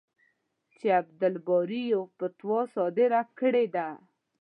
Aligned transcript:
چې 0.77 0.85
عبدالباري 0.99 1.81
یوه 1.93 2.07
فتوا 2.17 2.59
صادره 2.75 3.21
کړې 3.39 3.65
ده. 3.75 3.87